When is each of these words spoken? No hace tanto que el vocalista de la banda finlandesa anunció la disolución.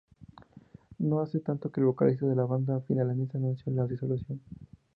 No 0.97 1.19
hace 1.21 1.41
tanto 1.41 1.71
que 1.71 1.79
el 1.79 1.85
vocalista 1.85 2.25
de 2.25 2.35
la 2.35 2.45
banda 2.45 2.81
finlandesa 2.87 3.37
anunció 3.37 3.71
la 3.71 3.85
disolución. 3.85 4.41